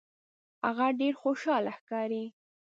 [0.65, 2.23] هغه ډیر خوشحاله ښکاري.